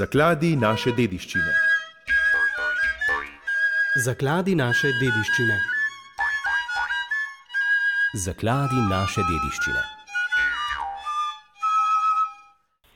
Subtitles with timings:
[0.00, 1.50] Zakladi naše dediščine.
[4.04, 5.58] Zakladi naše dediščine.
[8.24, 9.89] Zakladi naše dediščine.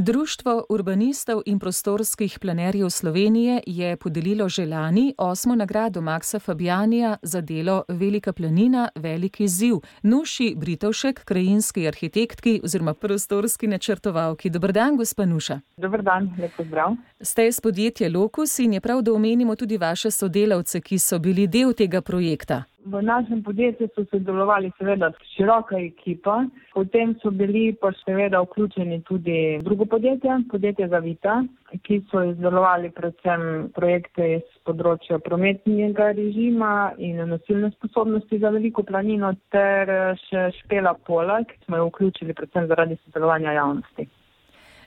[0.00, 7.40] Društvo urbanistov in prostorskih planerjev Slovenije je podelilo že lani osmo nagrado Maksa Fabijanija za
[7.40, 9.74] delo Velika planina, veliki ziv.
[10.02, 14.50] Nuši Britovšek, krajinski arhitektki oziroma prostorski načrtovalki.
[14.50, 15.60] Dobr dan, gospa Nuša.
[15.76, 16.94] Dobar dan, lep pozdrav.
[17.20, 21.46] Ste iz podjetja Lokus in je prav, da omenimo tudi vaše sodelavce, ki so bili
[21.46, 22.64] del tega projekta.
[22.84, 29.58] V našem podjetju so sodelovali seveda široka ekipa, potem so bili pa seveda vključeni tudi
[29.62, 31.42] drugo podjetje, podjetje Zavita,
[31.82, 33.42] ki so izdelovali predvsem
[33.74, 39.90] projekte iz področja prometnega režima in nosilne sposobnosti za veliko planino ter
[40.28, 44.06] še špela pola, ki smo jo vključili predvsem zaradi sodelovanja javnosti.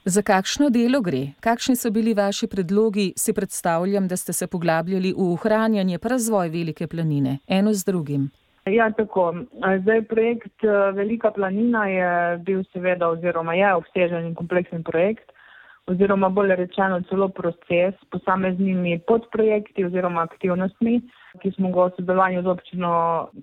[0.05, 1.37] Za kakšno delo gre?
[1.45, 3.13] Kakšni so bili vaši predlogi?
[3.15, 8.31] Si predstavljam, da ste se poglabljali v ohranjanje pa razvoj velike planine, eno z drugim.
[8.65, 9.34] Ja, tako.
[9.81, 15.31] Zdaj, projekt Velika planina je bil seveda oziroma je obsežen in kompleksen projekt
[15.87, 21.01] oziroma bolje rečeno celo proces s posameznimi podprojekti oziroma aktivnostmi,
[21.41, 22.93] ki smo ga v sodelovanju z občino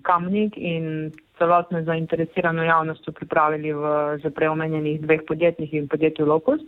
[0.03, 3.83] Kamnik in celotno zainteresirano javnostjo pripravili v
[4.21, 6.61] že preomenjenih dveh podjetjih in podjetju Locus.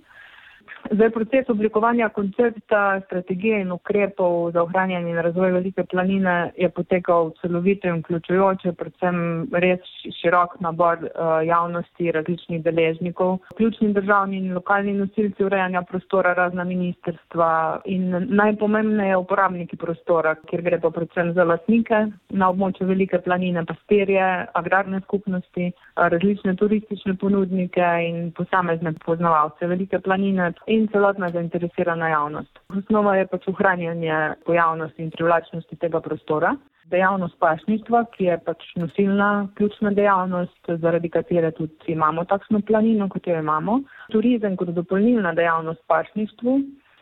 [0.90, 7.32] Zdaj, proces oblikovanja koncepta, strategije in ukrepov za ohranjanje in razvoj velike planine je potekal
[7.42, 9.80] celovito in vključujoče, predvsem res
[10.22, 17.82] širok nabor uh, javnosti, različnih deležnikov, ključni državni in lokalni nosilci urejanja prostora, razna ministerstva
[17.86, 24.48] in najpomembneje uporabniki prostora, kjer gre pa predvsem za lasnike na območju velike planine, pastirje,
[24.54, 32.60] agrarne skupnosti, uh, različne turistične ponudnike in posamezne poznavalce velike planine in celotna zainteresirana javnost.
[32.78, 36.56] Osnova je pač ohranjanje pojavnosti in privlačnosti tega prostora.
[36.92, 43.28] Dejavnost pašništva, ki je pač nosilna, ključna dejavnost, zaradi katere tudi imamo takšno planino, kot
[43.28, 43.80] jo imamo.
[44.12, 46.58] Turizem kot dopolnilna dejavnost pašništvu,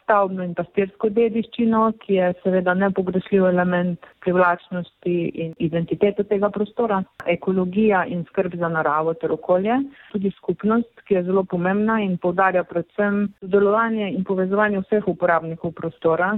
[0.09, 8.01] stavbno in pastirsko dediščino, ki je seveda nepogrešljiv element privlačnosti in identitete tega prostora, ekologija
[8.09, 9.77] in skrb za naravo ter okolje,
[10.09, 16.33] tudi skupnost, ki je zelo pomembna in povdarja predvsem sodelovanje in povezovanje vseh uporabnikov prostora.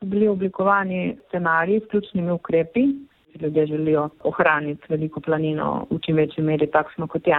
[0.00, 2.88] So bili oblikovani scenariji s ključnimi ukrepi,
[3.40, 7.38] ljudje želijo ohraniti veliko planino v čim večji meri takšno, kot je.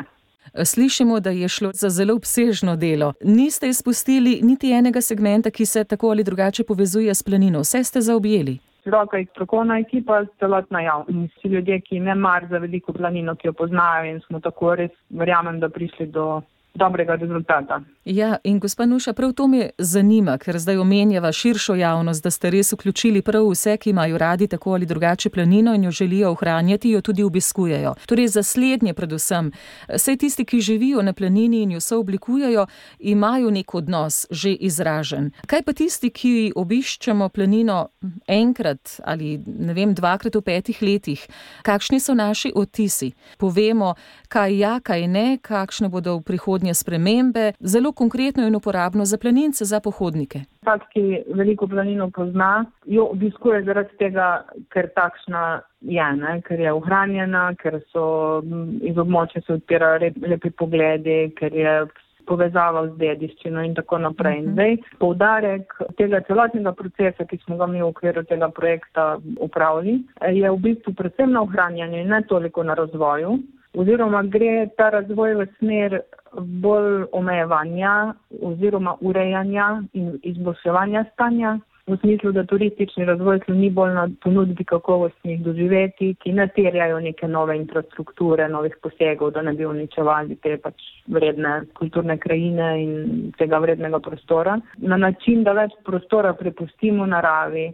[0.65, 3.13] Slišimo, da je šlo za zelo obsežno delo.
[3.21, 7.59] Niste izpustili niti enega segmenta, ki se tako ali drugače povezuje s planino.
[7.59, 8.57] Vse ste zaobjeli.
[8.83, 11.35] Široka in strokovna ekipa, celotna javnost.
[11.37, 14.91] Vsi ljudje, ki ne mar za veliko planino, ki jo poznajo in smo tako res,
[15.09, 16.41] verjamem, da prišli do
[16.73, 17.81] dobrega rezultata.
[18.05, 22.49] Ja, in gospa Nuša, prav to me zanima, ker zdaj omenjava širšo javnost, da ste
[22.49, 26.89] res vključili prav vse, ki imajo radi tako ali drugače planino in jo želijo ohranjati,
[26.89, 27.93] jo tudi obiskujejo.
[28.05, 29.51] Torej, za slednje predvsem,
[29.87, 32.65] vse tisti, ki živijo na planini in jo so oblikujejo,
[32.99, 35.31] imajo nek odnos že izražen.
[35.47, 37.87] Kaj pa tisti, ki obiščemo planino
[38.27, 41.27] enkrat ali ne vem, dvakrat v petih letih,
[41.63, 43.13] kakšni so naši otisi?
[43.37, 43.93] Povemo,
[44.27, 46.23] kaj ja, kaj ne, kakšne bodo v
[46.63, 47.53] prihodnje spremembe.
[47.59, 50.39] Zelo konkretno in uporabno za planince, za pohodnike.
[50.61, 56.41] Vsak, ki veliko planino pozna, jo obiskuje zaradi tega, ker takšna je, ne?
[56.41, 58.41] ker je ohranjena, ker so
[58.81, 61.85] iz območja se odpirajo lepi pogledi, ker je
[62.25, 64.39] povezava z dediščino in tako naprej.
[64.39, 64.53] Uh -huh.
[64.53, 69.99] Zdaj, poudarek tega celotnega procesa, ki smo ga mi v okviru tega projekta upravili,
[70.31, 73.39] je v bistvu predvsem na ohranjanju in ne toliko na razvoju
[73.73, 75.99] oziroma gre ta razvoj v smer
[76.33, 81.59] bolj omejevanja oziroma urejanja in izboljševanja stanja.
[81.87, 87.27] V smislu, da turistični razvoj sloni bolj na ponudbi kakovostnih doživeti, ki ne terjajo neke
[87.27, 90.79] nove infrastrukture, novih posegov, da ne bi uničevali te pač
[91.11, 92.93] vredne kulturne krajine in
[93.37, 94.55] tega vrednega prostora.
[94.77, 97.67] Na način, da več prostora prepustimo naravi,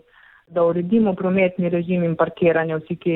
[0.48, 3.16] da uredimo prometni režim in parkiranje, vsi, ki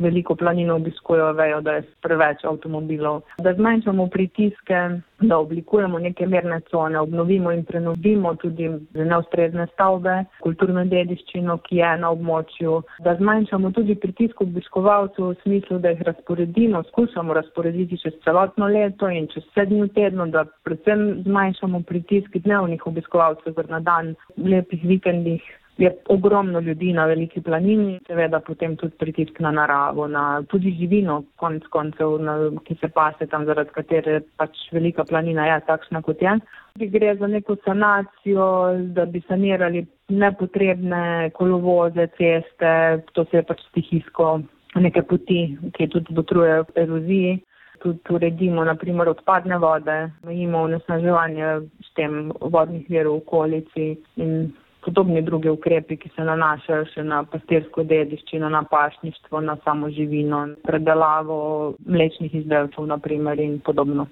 [0.00, 4.80] veliko planino obiskujejo, vejo, da je preveč avtomobilov, da zmanjšamo pritiske,
[5.20, 11.92] da oblikujemo neke merne cone, obnovimo in prenovimo tudi neustrezne stavbe, kulturno dediščino, ki je
[12.02, 18.18] na območju, da zmanjšamo tudi pritisk obiskovalcev v smislu, da jih razporedimo, skušamo razporediti čez
[18.24, 24.84] celotno leto in čez sedem tednov, da predvsem zmanjšamo pritisk dnevnih obiskovalcev na dan, lepih
[24.84, 25.42] vikendih
[25.78, 31.22] je ogromno ljudi na veliki planini, seveda potem tudi pritisk na naravo, na tudi živino,
[31.36, 36.22] konec koncev, na, ki se pase tam, zaradi katere pač velika planina je takšna, kot
[36.22, 36.38] je.
[36.80, 38.48] Gre za neko sanacijo,
[38.96, 42.72] da bi sanirali nepotrebne kolovoze, ceste,
[43.12, 44.40] to se je pač stihijsko
[44.80, 45.42] neke poti,
[45.76, 47.36] ki tudi botrujejo eroziji.
[47.82, 51.48] Tudi uredimo, naprimer, odpadne vode, imamo onesnaževanje
[51.84, 54.48] s tem vodnih virov v okolici in
[54.86, 60.44] podobni drugi ukrepi, ki se nanašajo še na pastirsko dediščino, na pašništvo, na samo živino,
[60.66, 61.38] predelavo
[61.86, 64.06] mlečnih izdelkov naprimer in podobno.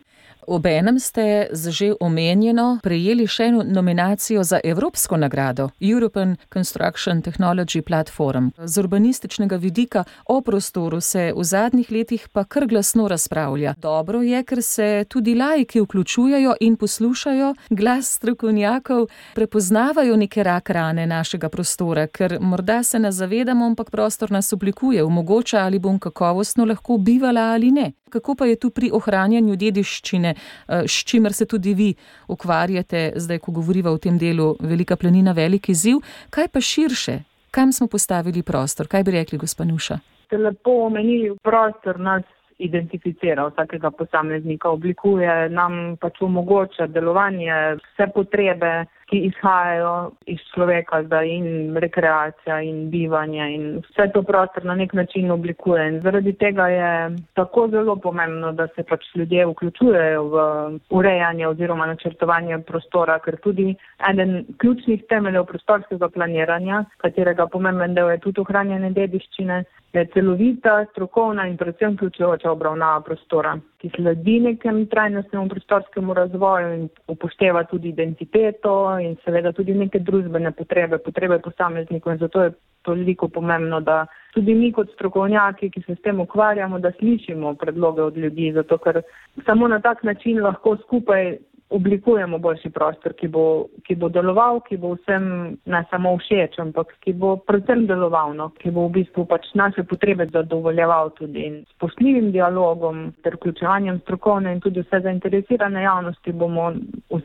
[0.47, 7.83] Obenem ste z že omenjeno prejeli še eno nominacijo za Evropsko nagrado European Construction Technology
[7.83, 8.51] Platform.
[8.59, 13.75] Z urbanističnega vidika o prostoru se v zadnjih letih pa kar glasno razpravlja.
[13.79, 21.07] Dobro je, ker se tudi laiki vključujejo in poslušajo glas strokovnjakov, prepoznavajo neke rak rane
[21.07, 26.65] našega prostora, ker morda se ne zavedamo, ampak prostor nas oblikuje, omogoča ali bom kakovostno
[26.65, 27.93] lahko bivala ali ne.
[28.15, 30.34] Kako pa je tu pri ohranjanju dediščine?
[30.35, 31.95] Eh, s čimer se tudi vi
[32.29, 36.03] ukvarjate, zdaj, ko govorimo o tem delu Velika planina, veliki ziv.
[36.31, 37.19] Kaj pa širše,
[37.51, 38.89] kam smo postavili prostor?
[38.89, 39.99] Kaj bi rekli, gospod Nuša?
[40.27, 42.23] Ste lepo omenili prostor nas.
[42.59, 47.51] Identificira vsakega posameznika, oblikuje nam pač omogoča delovanje,
[47.81, 54.65] vse potrebe, ki izhajajo iz človeka, da in rekreacija in bivanje in vse to prostor
[54.65, 55.89] na nek način oblikuje.
[55.89, 60.45] In zaradi tega je tako zelo pomembno, da se pač ljudje vključujejo v
[60.91, 63.75] urejanje oziroma načrtovanje prostora, ker tudi
[64.11, 69.65] eden ključnih temeljev prostorskega planiranja, katerega pomemben del je tudi ohranjanje dediščine,
[69.95, 76.89] je celovita, strokovna in predvsem vključujoča obravnava prostora ki sledi nekem trajnostnemu prostorskemu razvoju in
[77.09, 82.53] upošteva tudi identiteto in seveda tudi neke družbene potrebe, potrebe posameznikov in zato je
[82.85, 88.03] toliko pomembno, da tudi mi kot strokovnjaki, ki se s tem ukvarjamo, da slišimo predloge
[88.03, 89.03] od ljudi, zato ker
[89.47, 91.37] samo na tak način lahko skupaj
[91.71, 95.25] oblikujemo boljši prostor, ki bo, ki bo deloval, ki bo vsem
[95.73, 99.83] ne samo všeč, ampak ki bo predvsem deloval, no, ki bo v bistvu pač naše
[99.89, 106.33] potrebe zadovoljeval tudi in s posljivim dialogom ter vključevanjem strokovne in tudi vse zainteresirane javnosti
[106.33, 106.71] bomo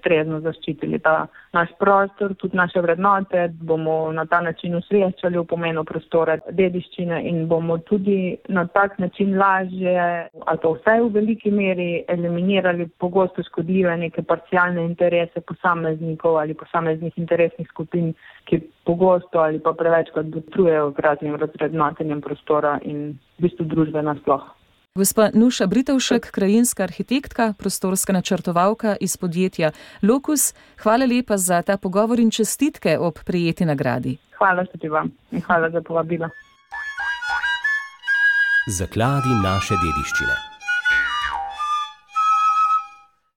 [0.10, 5.84] ustrezno zaščitili ta naš prostor, tudi naše vrednote, bomo na ta način usveščali v pomenu
[5.84, 12.04] prostora dediščine in bomo tudi na tak način lažje, ali pa vsaj v veliki meri,
[12.08, 18.14] eliminirali pogosto škodljive neke parcialne interese posameznikov ali posameznih interesnih skupin,
[18.50, 24.59] ki pogosto ali pa prevečkrat dotrujejo raznim razrednotenjem prostora in v bistvu družbe nasploh.
[24.96, 29.72] Gospa Nuša Britovšek, krajinska arhitektka, prostorska načrtovalka iz podjetja
[30.02, 34.18] Locus, hvala lepa za ta pogovor in čestitke ob prijeti nagradi.
[34.38, 36.30] Hvala tudi vam in hvala za povabilo.
[38.68, 40.49] Zakladi naše dediščine.